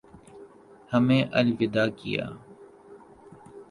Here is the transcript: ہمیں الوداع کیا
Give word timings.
ہمیں 0.91 1.23
الوداع 1.39 1.87
کیا 1.99 2.25